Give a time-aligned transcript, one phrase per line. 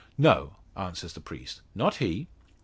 [0.17, 1.61] "No," answers the priest.
[1.75, 2.27] "Not he."